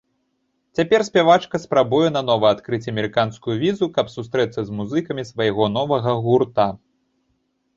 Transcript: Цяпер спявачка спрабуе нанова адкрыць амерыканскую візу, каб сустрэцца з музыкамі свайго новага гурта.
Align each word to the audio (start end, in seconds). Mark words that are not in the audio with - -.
Цяпер 0.77 1.01
спявачка 1.09 1.55
спрабуе 1.65 2.07
нанова 2.15 2.47
адкрыць 2.57 2.81
амерыканскую 2.93 3.55
візу, 3.65 3.85
каб 3.99 4.09
сустрэцца 4.15 4.59
з 4.71 4.79
музыкамі 4.81 5.29
свайго 5.33 5.63
новага 5.77 6.11
гурта. 6.25 6.67